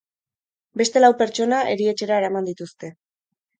Beste 0.81 1.03
lau 1.03 1.11
pertsona 1.19 1.61
erietxera 1.75 2.19
eraman 2.25 2.51
dituzte. 2.51 2.93